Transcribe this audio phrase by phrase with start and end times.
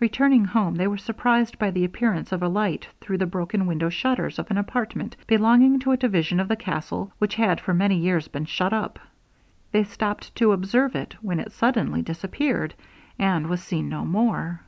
[0.00, 3.88] Returning home, they were surprised by the appearance of a light through the broken window
[3.88, 7.96] shutters of an apartment, belonging to a division of the castle which had for many
[7.96, 8.98] years been shut up.
[9.70, 12.74] They stopped to observe it, when it suddenly disappeared,
[13.20, 14.62] and was seen no more.